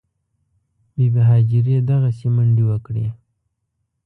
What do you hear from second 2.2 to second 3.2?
منډې وکړې.